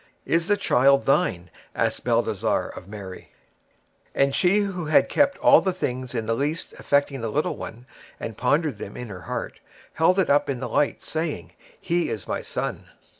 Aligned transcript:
"Is 0.25 0.47
the 0.47 0.57
child 0.57 1.05
thine?" 1.05 1.51
asked 1.75 2.03
Balthasar 2.03 2.69
of 2.69 2.87
Mary. 2.87 3.31
And 4.15 4.33
she 4.33 4.57
who 4.61 4.85
had 4.85 5.07
kept 5.07 5.37
all 5.37 5.61
the 5.61 5.71
things 5.73 6.15
in 6.15 6.25
the 6.25 6.33
least 6.33 6.73
affecting 6.79 7.21
the 7.21 7.29
little 7.29 7.55
one, 7.55 7.85
and 8.19 8.35
pondered 8.35 8.79
them 8.79 8.97
in 8.97 9.09
her 9.09 9.21
heart, 9.21 9.59
held 9.93 10.17
it 10.17 10.27
up 10.27 10.49
in 10.49 10.59
the 10.59 10.67
light, 10.67 11.03
saying, 11.03 11.51
"He 11.79 12.09
is 12.09 12.27
my 12.27 12.41
son!" 12.41 12.85